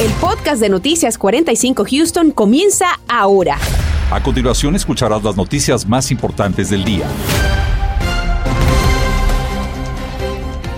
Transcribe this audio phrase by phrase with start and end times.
[0.00, 3.58] El podcast de Noticias 45 Houston comienza ahora.
[4.12, 7.04] A continuación escucharás las noticias más importantes del día.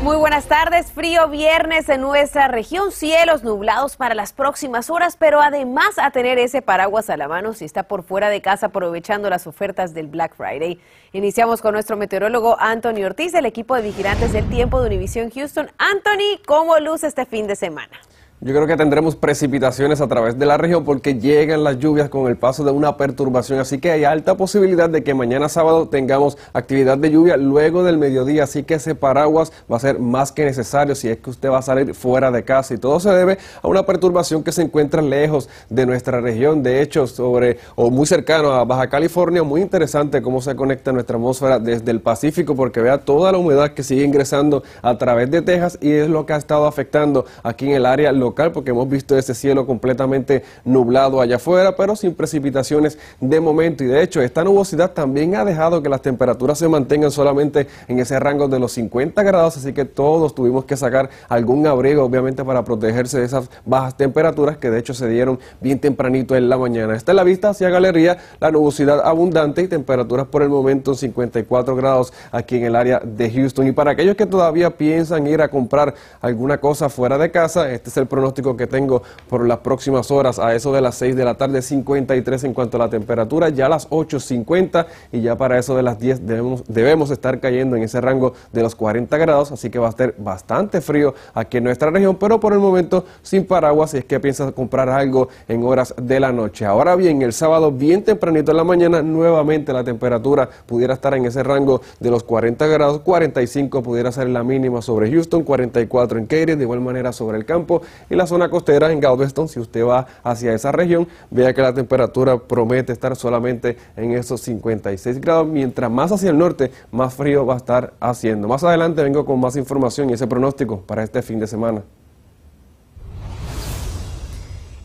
[0.03, 5.43] Muy buenas tardes, frío viernes en nuestra región, cielos nublados para las próximas horas, pero
[5.43, 9.29] además a tener ese paraguas a la mano si está por fuera de casa aprovechando
[9.29, 10.81] las ofertas del Black Friday.
[11.13, 15.71] Iniciamos con nuestro meteorólogo Anthony Ortiz del equipo de vigilantes del tiempo de Univision Houston.
[15.77, 18.01] Anthony, ¿cómo luce este fin de semana?
[18.43, 22.27] Yo creo que tendremos precipitaciones a través de la región porque llegan las lluvias con
[22.27, 26.39] el paso de una perturbación, así que hay alta posibilidad de que mañana sábado tengamos
[26.55, 30.47] actividad de lluvia luego del mediodía, así que ese paraguas va a ser más que
[30.47, 32.73] necesario si es que usted va a salir fuera de casa.
[32.73, 36.81] Y todo se debe a una perturbación que se encuentra lejos de nuestra región, de
[36.81, 41.59] hecho sobre o muy cercano a Baja California, muy interesante cómo se conecta nuestra atmósfera
[41.59, 45.77] desde el Pacífico porque vea toda la humedad que sigue ingresando a través de Texas
[45.83, 49.17] y es lo que ha estado afectando aquí en el área local porque hemos visto
[49.17, 53.85] ese cielo completamente nublado allá afuera, pero sin precipitaciones de momento.
[53.85, 57.99] Y de hecho, esta nubosidad también ha dejado que las temperaturas se mantengan solamente en
[57.99, 62.45] ese rango de los 50 grados, así que todos tuvimos que sacar algún abrigo, obviamente,
[62.45, 66.57] para protegerse de esas bajas temperaturas que de hecho se dieron bien tempranito en la
[66.57, 66.95] mañana.
[66.95, 70.97] Esta es la vista hacia Galería, la nubosidad abundante y temperaturas por el momento en
[70.97, 73.67] 54 grados aquí en el área de Houston.
[73.67, 77.91] Y para aquellos que todavía piensan ir a comprar alguna cosa fuera de casa, este
[77.91, 81.25] es el pronóstico que tengo por las próximas horas a eso de las 6 de
[81.25, 85.59] la tarde, 53 en cuanto a la temperatura, ya a las 8.50 y ya para
[85.59, 89.71] eso de las 10 debemos, estar cayendo en ese rango de los 40 grados, así
[89.71, 93.47] que va a estar bastante frío aquí en nuestra región, pero por el momento sin
[93.47, 96.67] paraguas si es que piensas comprar algo en horas de la noche.
[96.67, 101.25] Ahora bien, el sábado bien tempranito en la mañana, nuevamente la temperatura pudiera estar en
[101.25, 106.27] ese rango de los 40 grados, 45 pudiera ser la mínima sobre Houston, 44 en
[106.27, 109.85] Katy, de igual manera sobre el campo y la zona costera en Galveston, si usted
[109.87, 115.47] va hacia esa región, vea que la temperatura promete estar solamente en esos 56 grados,
[115.47, 118.49] mientras más hacia el norte, más frío va a estar haciendo.
[118.49, 121.83] Más adelante vengo con más información y ese pronóstico para este fin de semana.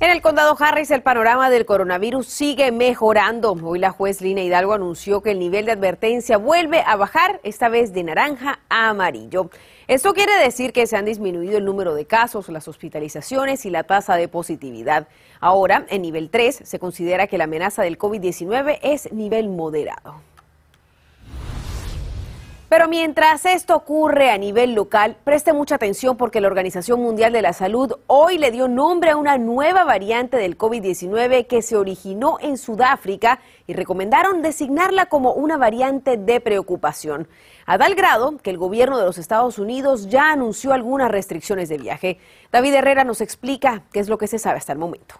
[0.01, 3.53] En el condado Harris, el panorama del coronavirus sigue mejorando.
[3.63, 7.69] Hoy la juez Lina Hidalgo anunció que el nivel de advertencia vuelve a bajar, esta
[7.69, 9.49] vez de naranja a amarillo.
[9.87, 13.83] Esto quiere decir que se han disminuido el número de casos, las hospitalizaciones y la
[13.83, 15.07] tasa de positividad.
[15.39, 20.34] Ahora, en nivel 3, se considera que la amenaza del COVID-19 es nivel moderado.
[22.75, 27.41] Pero mientras esto ocurre a nivel local, preste mucha atención porque la Organización Mundial de
[27.41, 32.37] la Salud hoy le dio nombre a una nueva variante del COVID-19 que se originó
[32.41, 37.29] en Sudáfrica y recomendaron designarla como una variante de preocupación,
[37.65, 41.77] a tal grado que el gobierno de los Estados Unidos ya anunció algunas restricciones de
[41.77, 42.19] viaje.
[42.51, 45.15] David Herrera nos explica qué es lo que se sabe hasta el momento.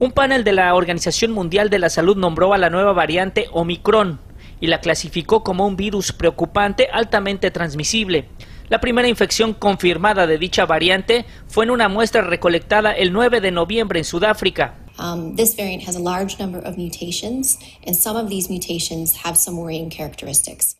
[0.00, 4.33] Un panel de la Organización Mundial de la Salud nombró a la nueva variante Omicron
[4.64, 8.30] y la clasificó como un virus preocupante altamente transmisible.
[8.70, 13.50] La primera infección confirmada de dicha variante fue en una muestra recolectada el 9 de
[13.50, 14.74] noviembre en Sudáfrica.
[14.98, 19.36] Um, this variant has a large number of mutations, and some of these mutations have
[19.36, 20.76] some worrying characteristics.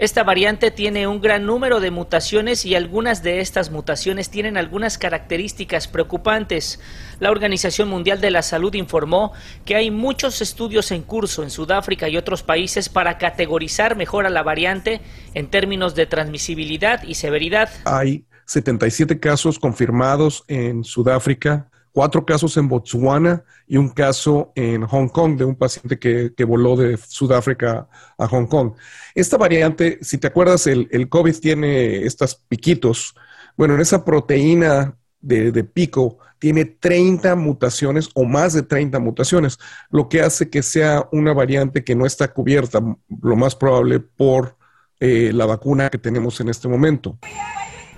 [0.00, 4.96] Esta variante tiene un gran número de mutaciones y algunas de estas mutaciones tienen algunas
[4.96, 6.80] características preocupantes.
[7.18, 9.34] La Organización Mundial de la Salud informó
[9.66, 14.30] que hay muchos estudios en curso en Sudáfrica y otros países para categorizar mejor a
[14.30, 15.02] la variante
[15.34, 17.68] en términos de transmisibilidad y severidad.
[17.84, 25.08] Hay 77 casos confirmados en Sudáfrica, cuatro casos en Botswana y un caso en Hong
[25.08, 28.72] Kong de un paciente que, voló de Sudáfrica a Hong Kong.
[29.14, 33.14] Esta variante, si te acuerdas, el, el COVID tiene estos piquitos.
[33.56, 39.58] Bueno, en esa proteína de, de, pico tiene 30 mutaciones o más de 30 mutaciones,
[39.90, 42.80] lo que hace que sea una variante que no está cubierta,
[43.22, 44.56] lo más probable, por
[44.98, 47.18] eh, la vacuna que tenemos en este momento.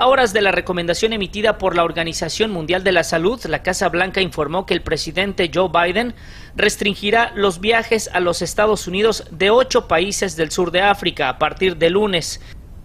[0.03, 3.89] A horas de la recomendación emitida por la Organización Mundial de la Salud, la Casa
[3.89, 6.17] Blanca informó que el presidente Joe Biden
[6.57, 11.39] restringirá los viajes a los Estados Unidos de ocho países del sur de África a
[11.39, 12.41] partir de lunes.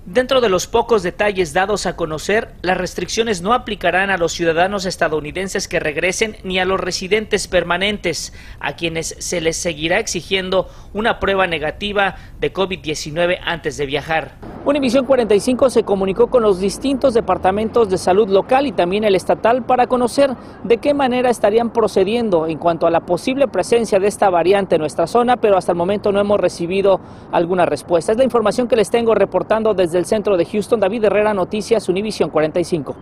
[0.08, 4.86] Dentro de los pocos detalles dados a conocer, las restricciones no aplicarán a los ciudadanos
[4.86, 8.32] estadounidenses que regresen ni a los residentes permanentes,
[8.62, 14.36] a quienes se les seguirá exigiendo una prueba negativa de COVID-19 antes de viajar.
[14.64, 19.66] Univisión 45 se comunicó con los distintos departamentos de salud local y también el estatal
[19.66, 20.32] para conocer
[20.64, 24.82] de qué manera estarían procediendo en cuanto a la posible presencia de esta variante en
[24.82, 27.00] nuestra zona, pero hasta el momento no hemos recibido
[27.32, 28.12] alguna respuesta.
[28.12, 31.90] Es la información que les tengo reportando desde del centro de Houston, David Herrera, Noticias
[31.90, 32.96] Univision 45.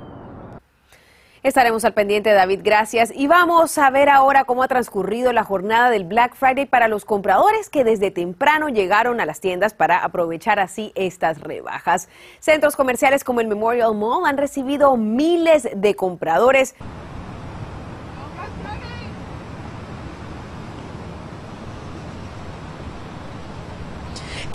[1.44, 3.12] Estaremos al pendiente, David, gracias.
[3.14, 7.06] Y vamos a ver ahora cómo ha transcurrido la jornada del Black Friday para los
[7.06, 12.10] compradores que desde temprano llegaron a las tiendas para aprovechar así estas rebajas.
[12.40, 16.74] Centros comerciales como el Memorial Mall han recibido miles de compradores.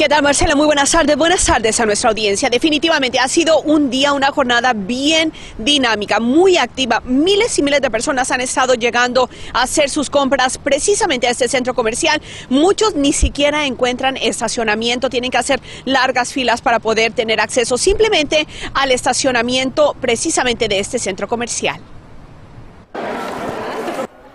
[0.00, 0.56] ¿Qué tal, Marcela?
[0.56, 1.14] Muy buenas tardes.
[1.14, 2.48] Buenas tardes a nuestra audiencia.
[2.48, 7.02] Definitivamente ha sido un día, una jornada bien dinámica, muy activa.
[7.04, 11.48] Miles y miles de personas han estado llegando a hacer sus compras precisamente a este
[11.48, 12.22] centro comercial.
[12.48, 18.48] Muchos ni siquiera encuentran estacionamiento, tienen que hacer largas filas para poder tener acceso simplemente
[18.72, 21.78] al estacionamiento precisamente de este centro comercial.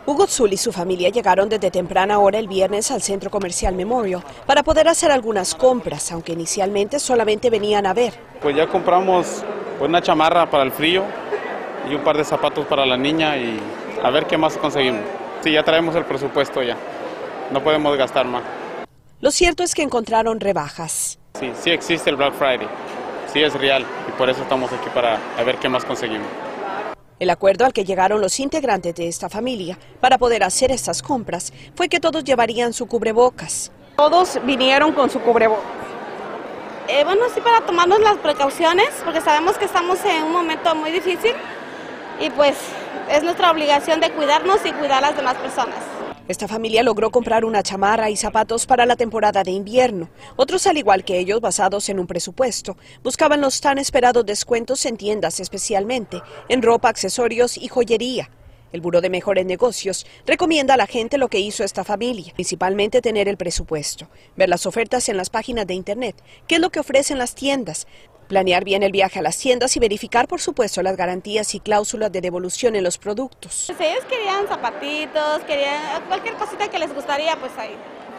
[0.08, 4.24] Hugo Zul y su familia llegaron desde temprana hora el viernes al centro comercial Memorial
[4.46, 8.14] para poder hacer algunas compras, aunque inicialmente solamente venían a ver.
[8.40, 9.44] Pues ya compramos
[9.80, 11.04] una chamarra para el frío
[11.90, 13.60] y un par de zapatos para la niña y
[14.04, 15.02] a ver qué más conseguimos.
[15.42, 16.78] Sí, ya traemos el presupuesto ya.
[17.52, 18.44] No podemos gastar más.
[19.22, 21.18] Lo cierto es que encontraron rebajas.
[21.40, 22.68] Sí, sí existe el Black Friday.
[23.34, 26.28] Sí es real y por eso estamos aquí para ver qué más conseguimos.
[27.18, 31.54] El acuerdo al que llegaron los integrantes de esta familia para poder hacer estas compras
[31.74, 33.72] fue que todos llevarían su cubrebocas.
[33.96, 35.64] Todos vinieron con su cubrebocas.
[36.90, 40.92] Eh, bueno, sí, para tomarnos las precauciones, porque sabemos que estamos en un momento muy
[40.92, 41.32] difícil
[42.20, 42.58] y pues
[43.10, 45.80] es nuestra obligación de cuidarnos y cuidar a las demás personas.
[46.28, 50.10] Esta familia logró comprar una chamarra y zapatos para la temporada de invierno.
[50.36, 54.98] Otros, al igual que ellos, basados en un presupuesto, buscaban los tan esperados descuentos en
[54.98, 58.32] tiendas, especialmente en ropa, accesorios y joyería.
[58.76, 63.02] El Buró de Mejores Negocios recomienda a la gente lo que hizo esta familia, principalmente
[63.02, 66.82] tener el presupuesto, ver las ofertas en las páginas de Internet, qué es lo que
[66.82, 67.88] ofrecen las tiendas,
[68.28, 72.12] Planear bien el viaje a las tiendas y verificar, por supuesto, las garantías y cláusulas
[72.12, 73.70] de devolución en los productos.
[73.70, 77.76] Ellos querían zapatitos, querían cualquier cosita que les gustaría, pues ahí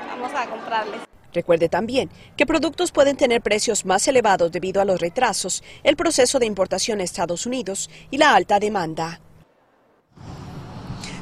[0.07, 1.01] vamos a comprarles.
[1.35, 6.39] Recuerde también que productos pueden tener precios más elevados debido a los retrasos, el proceso
[6.39, 9.21] de importación a Estados Unidos y la alta demanda.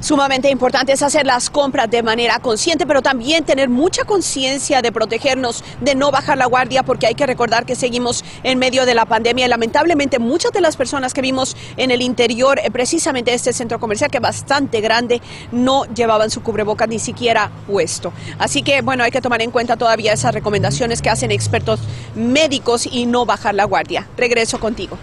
[0.04, 4.92] Sumamente importante es hacer las compras de manera consciente, pero también tener mucha conciencia de
[4.92, 8.94] protegernos, de no bajar la guardia, porque hay que recordar que seguimos en medio de
[8.94, 13.54] la pandemia lamentablemente muchas de las personas que vimos en el interior, eh, precisamente este
[13.54, 15.22] centro comercial, que es bastante grande,
[15.52, 18.12] no llevaban su cubrebocas ni siquiera puesto.
[18.38, 21.80] Así que, bueno, hay que tomar en cuenta todavía esas recomendaciones que hacen expertos
[22.14, 24.06] médicos y no bajar la guardia.
[24.18, 24.98] Regreso contigo.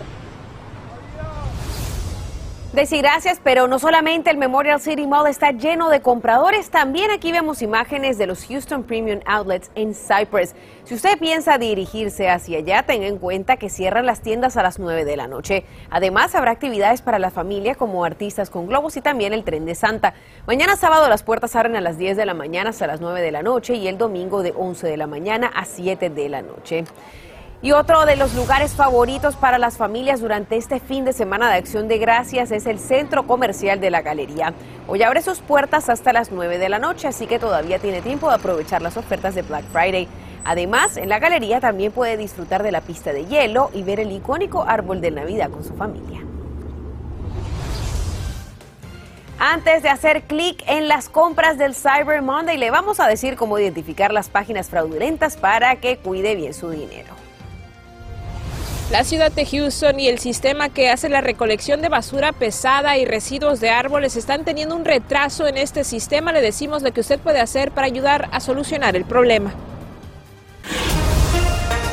[2.73, 7.33] Desi, gracias, pero no solamente el Memorial City Mall está lleno de compradores, también aquí
[7.33, 10.55] vemos imágenes de los Houston Premium Outlets en Cypress.
[10.85, 14.79] Si usted piensa dirigirse hacia allá, tenga en cuenta que cierran las tiendas a las
[14.79, 15.65] 9 de la noche.
[15.89, 19.75] Además, habrá actividades para la familia como artistas con globos y también el tren de
[19.75, 20.13] Santa.
[20.47, 23.31] Mañana sábado las puertas abren a las 10 de la mañana hasta las 9 de
[23.33, 26.85] la noche y el domingo de 11 de la mañana a 7 de la noche.
[27.63, 31.57] Y otro de los lugares favoritos para las familias durante este fin de semana de
[31.57, 34.55] Acción de Gracias es el Centro Comercial de la Galería.
[34.87, 38.29] Hoy abre sus puertas hasta las 9 de la noche, así que todavía tiene tiempo
[38.29, 40.07] de aprovechar las ofertas de Black Friday.
[40.43, 44.11] Además, en la galería también puede disfrutar de la pista de hielo y ver el
[44.11, 46.19] icónico árbol de Navidad con su familia.
[49.37, 53.59] Antes de hacer clic en las compras del Cyber Monday, le vamos a decir cómo
[53.59, 57.20] identificar las páginas fraudulentas para que cuide bien su dinero.
[58.91, 63.05] La ciudad de Houston y el sistema que hace la recolección de basura pesada y
[63.05, 66.33] residuos de árboles están teniendo un retraso en este sistema.
[66.33, 69.53] Le decimos lo que usted puede hacer para ayudar a solucionar el problema.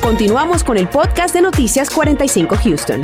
[0.02, 3.02] Continuamos con el podcast de Noticias 45 Houston.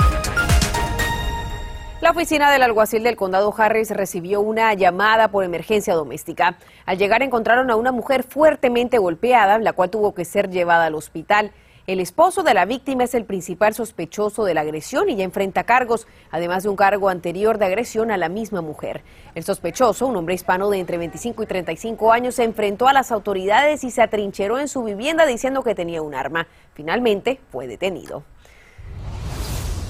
[2.01, 6.57] La oficina del alguacil del condado Harris recibió una llamada por emergencia doméstica.
[6.85, 10.97] Al llegar encontraron a una mujer fuertemente golpeada, la cual tuvo que ser llevada al
[10.97, 11.53] hospital.
[11.87, 15.65] El esposo de la víctima es el principal sospechoso de la agresión y ya enfrenta
[15.65, 19.03] cargos, además de un cargo anterior de agresión a la misma mujer.
[19.35, 23.13] El sospechoso, un hombre hispano de entre 25 y 35 años, se enfrentó a las
[23.13, 26.47] autoridades y se atrincheró en su vivienda diciendo que tenía un arma.
[26.73, 28.25] Finalmente fue detenido.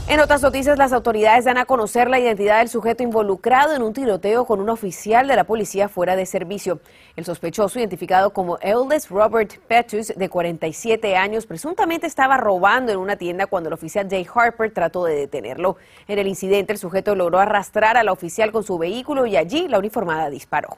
[0.07, 3.95] En otras noticias, las autoridades dan a conocer la identidad del sujeto involucrado en un
[3.95, 6.79] tiroteo con un oficial de la policía fuera de servicio.
[7.17, 13.17] El sospechoso, identificado como Eldest Robert Petus, de 47 años, presuntamente estaba robando en una
[13.17, 15.79] tienda cuando el oficial Jay Harper trató de detenerlo.
[16.07, 19.69] En el incidente, el sujeto logró arrastrar a la oficial con su vehículo y allí
[19.69, 20.77] la uniformada disparó.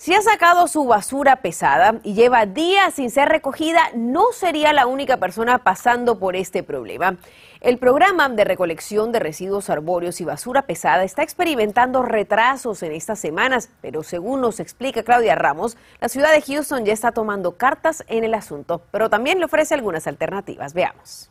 [0.00, 4.86] Si ha sacado su basura pesada y lleva días sin ser recogida, no sería la
[4.86, 7.16] única persona pasando por este problema.
[7.60, 13.18] El programa de recolección de residuos arbóreos y basura pesada está experimentando retrasos en estas
[13.18, 18.04] semanas, pero según nos explica Claudia Ramos, la ciudad de Houston ya está tomando cartas
[18.06, 20.74] en el asunto, pero también le ofrece algunas alternativas.
[20.74, 21.28] Veamos.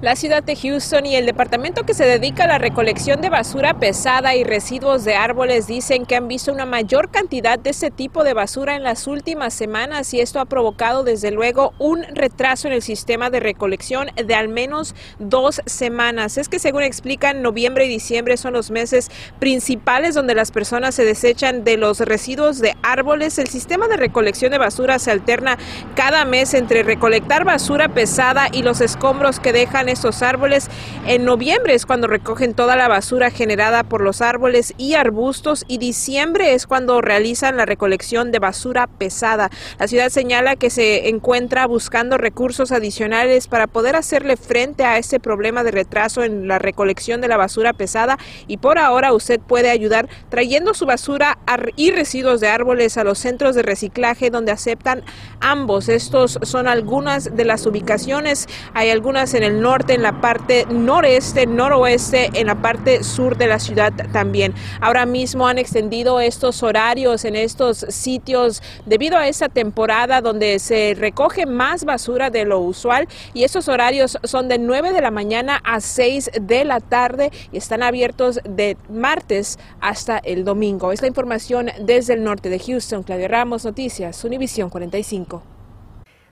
[0.00, 3.80] La ciudad de Houston y el departamento que se dedica a la recolección de basura
[3.80, 8.22] pesada y residuos de árboles dicen que han visto una mayor cantidad de ese tipo
[8.22, 12.74] de basura en las últimas semanas y esto ha provocado desde luego un retraso en
[12.74, 16.38] el sistema de recolección de al menos dos semanas.
[16.38, 21.04] Es que según explican, noviembre y diciembre son los meses principales donde las personas se
[21.04, 23.36] desechan de los residuos de árboles.
[23.40, 25.58] El sistema de recolección de basura se alterna
[25.96, 30.68] cada mes entre recolectar basura pesada y los escombros que dejan estos árboles.
[31.06, 35.78] En noviembre es cuando recogen toda la basura generada por los árboles y arbustos y
[35.78, 39.50] diciembre es cuando realizan la recolección de basura pesada.
[39.78, 45.20] La ciudad señala que se encuentra buscando recursos adicionales para poder hacerle frente a este
[45.20, 49.70] problema de retraso en la recolección de la basura pesada y por ahora usted puede
[49.70, 51.38] ayudar trayendo su basura
[51.76, 55.02] y residuos de árboles a los centros de reciclaje donde aceptan
[55.40, 55.88] ambos.
[55.88, 58.46] Estos son algunas de las ubicaciones.
[58.74, 63.46] Hay algunas en el norte en la parte noreste, noroeste, en la parte sur de
[63.46, 64.54] la ciudad también.
[64.80, 70.94] Ahora mismo han extendido estos horarios en estos sitios debido a esta temporada donde se
[70.98, 75.60] recoge más basura de lo usual y estos horarios son de 9 de la mañana
[75.64, 80.92] a 6 de la tarde y están abiertos de martes hasta el domingo.
[80.92, 83.02] Esta información desde el norte de Houston.
[83.02, 85.57] Claudia Ramos, Noticias, Univisión 45.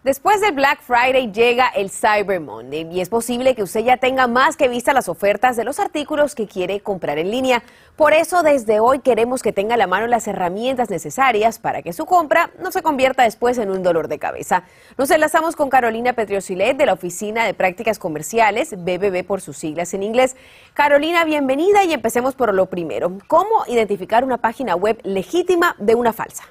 [0.07, 4.29] Después del Black Friday llega el Cyber Monday y es posible que usted ya tenga
[4.29, 7.65] más que vista las ofertas de los artículos que quiere comprar en línea.
[7.97, 11.93] Por eso desde hoy queremos que tenga a la mano las herramientas necesarias para que
[11.93, 14.63] su compra no se convierta después en un dolor de cabeza.
[14.97, 19.93] Nos enlazamos con Carolina Petriosilet de la Oficina de Prácticas Comerciales, BBB por sus siglas
[19.93, 20.37] en inglés.
[20.73, 23.19] Carolina, bienvenida y empecemos por lo primero.
[23.27, 26.45] ¿Cómo identificar una página web legítima de una falsa?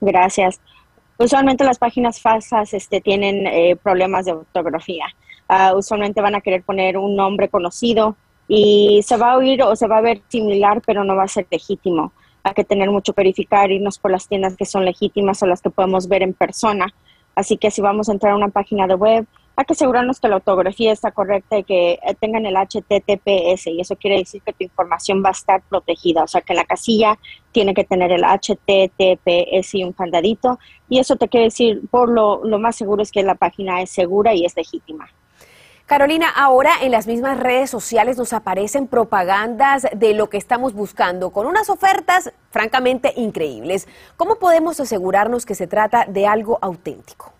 [0.00, 0.58] Gracias.
[1.18, 5.06] Usualmente las páginas falsas este, tienen eh, problemas de ortografía.
[5.48, 8.16] Ah, usualmente van a querer poner un nombre conocido
[8.48, 11.28] y se va a oír o se va a ver similar, pero no va a
[11.28, 12.12] ser legítimo.
[12.42, 15.70] Hay que tener mucho verificar, irnos por las tiendas que son legítimas o las que
[15.70, 16.86] podemos ver en persona.
[17.34, 20.28] Así que si vamos a entrar a una página de web, hay que asegurarnos que
[20.28, 24.52] la ortografía está correcta y que eh, tengan el HTTPS y eso quiere decir que
[24.52, 27.18] tu información va a estar protegida, o sea que la casilla
[27.52, 32.44] tiene que tener el HTTPS y un candadito y eso te quiere decir, por lo,
[32.44, 35.10] lo más seguro es que la página es segura y es legítima.
[35.86, 41.30] Carolina, ahora en las mismas redes sociales nos aparecen propagandas de lo que estamos buscando,
[41.30, 43.86] con unas ofertas francamente increíbles.
[44.16, 47.34] ¿Cómo podemos asegurarnos que se trata de algo auténtico?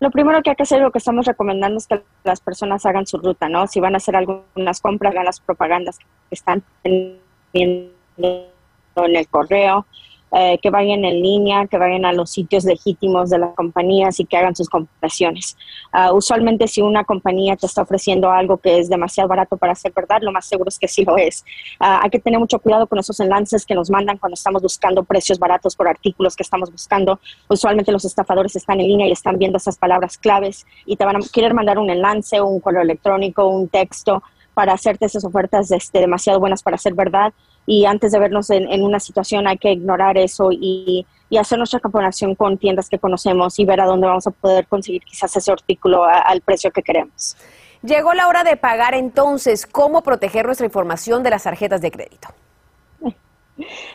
[0.00, 3.06] Lo primero que hay que hacer, lo que estamos recomendando es que las personas hagan
[3.06, 3.66] su ruta, ¿no?
[3.66, 9.86] Si van a hacer algunas compras, hagan las propagandas que están teniendo en el correo,
[10.30, 14.26] eh, que vayan en línea, que vayan a los sitios legítimos de las compañías y
[14.26, 15.56] que hagan sus compraciones.
[15.90, 19.92] Ah, usualmente si una compañía te está ofreciendo algo que es demasiado barato para ser
[19.92, 21.44] verdad, lo más seguro es que sí lo es.
[21.80, 25.02] Ah, hay que tener mucho cuidado con esos enlaces que nos mandan cuando estamos buscando
[25.02, 27.20] precios baratos por artículos que estamos buscando.
[27.48, 31.16] Usualmente los estafadores están en línea y están viendo esas palabras claves y te van
[31.16, 36.00] a querer mandar un enlace, un correo electrónico, un texto para hacerte esas ofertas este,
[36.00, 37.32] demasiado buenas para ser verdad
[37.68, 41.06] y antes de vernos en, una situación hay que ignorar eso y,
[41.38, 45.02] hacer nuestra comparación con tiendas que conocemos y ver a dónde vamos a poder conseguir
[45.02, 47.36] quizás ese artículo al precio que queremos.
[47.82, 49.66] Llegó la hora de pagar entonces.
[49.66, 52.28] ¿Cómo proteger nuestra información de las tarjetas de crédito?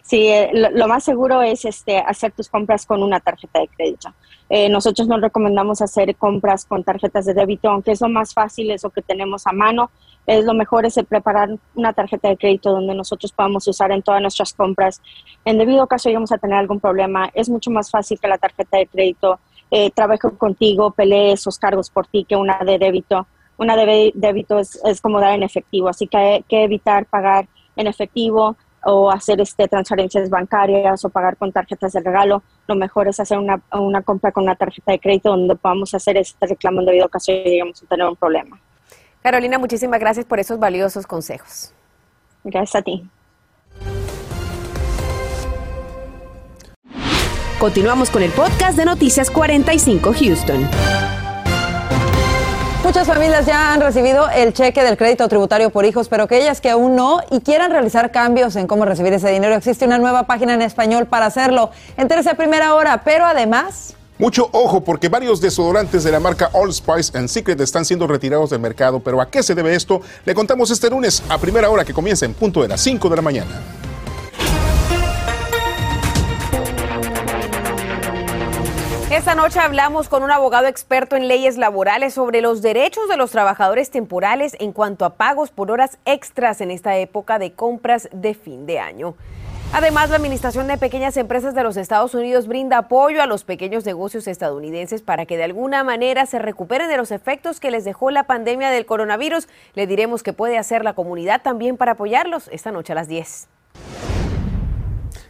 [0.02, 4.10] Sí, eh, lo, más seguro es este, hacer tus compras con una tarjeta de crédito.
[4.50, 8.72] Eh, nosotros no recomendamos hacer compras con tarjetas de débito, aunque es lo más fácil,
[8.72, 9.90] es lo que tenemos a mano.
[10.26, 14.22] Es lo mejor es preparar una tarjeta de crédito donde nosotros podamos usar en todas
[14.22, 15.02] nuestras compras.
[15.44, 18.78] En debido caso lleguemos a tener algún problema, es mucho más fácil que la tarjeta
[18.78, 19.40] de crédito
[19.72, 23.28] eh, trabaje contigo, pelee esos cargos por ti que una de débito.
[23.58, 27.48] Una de débito es, es como dar en efectivo, así que hay que evitar pagar
[27.76, 28.56] en efectivo
[28.86, 33.38] o hacer este, transferencias bancarias o pagar con tarjetas de regalo, lo mejor es hacer
[33.38, 37.10] una, una compra con una tarjeta de crédito donde podamos hacer este reclamo en debido
[37.10, 38.60] caso y digamos tener un problema.
[39.22, 41.74] Carolina, muchísimas gracias por esos valiosos consejos.
[42.44, 43.10] Gracias a ti.
[47.60, 51.13] Continuamos con el podcast de Noticias 45 Houston.
[52.84, 56.70] Muchas familias ya han recibido el cheque del crédito tributario por hijos, pero aquellas que
[56.70, 60.54] aún no y quieran realizar cambios en cómo recibir ese dinero, existe una nueva página
[60.54, 61.72] en español para hacerlo.
[61.96, 63.96] Entérese a primera hora, pero además...
[64.20, 68.50] Mucho ojo porque varios desodorantes de la marca All Spice and Secret están siendo retirados
[68.50, 70.02] del mercado, pero ¿a qué se debe esto?
[70.26, 73.16] Le contamos este lunes a primera hora que comienza en punto de las 5 de
[73.16, 73.62] la mañana.
[79.14, 83.30] Esta noche hablamos con un abogado experto en leyes laborales sobre los derechos de los
[83.30, 88.34] trabajadores temporales en cuanto a pagos por horas extras en esta época de compras de
[88.34, 89.14] fin de año.
[89.72, 93.86] Además, la Administración de Pequeñas Empresas de los Estados Unidos brinda apoyo a los pequeños
[93.86, 98.10] negocios estadounidenses para que de alguna manera se recuperen de los efectos que les dejó
[98.10, 99.48] la pandemia del coronavirus.
[99.76, 103.48] Le diremos que puede hacer la comunidad también para apoyarlos esta noche a las 10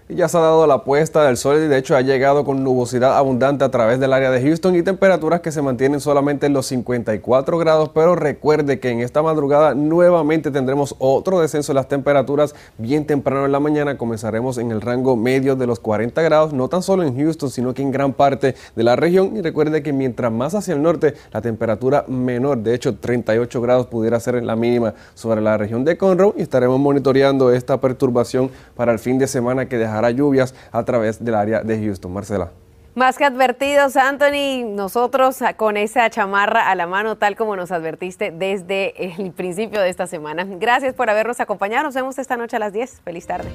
[0.10, 3.17] ya se ha dado la puesta del sol y de hecho ha llegado con nubosidad
[3.17, 6.65] abundante a través del área de Houston y temperaturas que se mantienen solamente en los
[6.67, 12.53] 54 grados, pero recuerde que en esta madrugada nuevamente tendremos otro descenso de las temperaturas.
[12.77, 16.67] Bien temprano en la mañana, comenzaremos en el rango medio de los 40 grados, no
[16.67, 19.36] tan solo en Houston, sino que en gran parte de la región.
[19.38, 23.88] Y recuerde que mientras más hacia el norte la temperatura menor, de hecho 38 grados
[23.88, 26.33] pudiera ser la mínima sobre la región de Conroe.
[26.38, 31.23] Y estaremos monitoreando esta perturbación para el fin de semana que dejará lluvias a través
[31.23, 32.12] del área de Houston.
[32.13, 32.51] Marcela.
[32.95, 38.29] Más que advertidos, Anthony, nosotros con esa chamarra a la mano, tal como nos advertiste
[38.29, 40.45] desde el principio de esta semana.
[40.47, 41.85] Gracias por habernos acompañado.
[41.85, 43.01] Nos vemos esta noche a las 10.
[43.03, 43.50] Feliz tarde.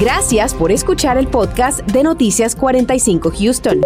[0.00, 3.80] Gracias por escuchar el podcast de Noticias 45 Houston.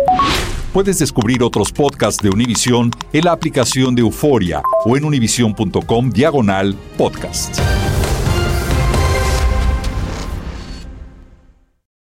[0.73, 6.75] Puedes descubrir otros podcasts de Univision en la aplicación de Euforia o en univision.com diagonal
[6.97, 7.61] podcast.